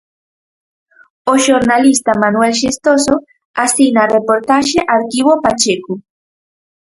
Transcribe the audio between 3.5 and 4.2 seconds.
asina a